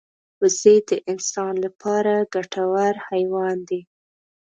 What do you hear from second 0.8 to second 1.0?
د